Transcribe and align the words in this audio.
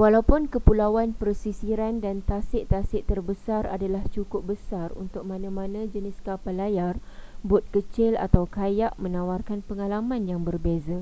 walaupun 0.00 0.42
kepulauan 0.54 1.10
pesisiran 1.20 1.94
dan 2.04 2.16
tasik-tasik 2.30 3.02
terbesar 3.10 3.62
adalah 3.76 4.04
cukup 4.14 4.42
besar 4.52 4.88
untuk 5.02 5.22
mana-mana 5.30 5.80
jenis 5.94 6.12
kapal 6.26 6.52
layar 6.62 6.94
bot 7.48 7.64
kecil 7.74 8.12
atau 8.26 8.44
kayak 8.56 8.92
menawarkan 9.04 9.60
pengalaman 9.68 10.22
yang 10.30 10.40
berbeza 10.48 11.00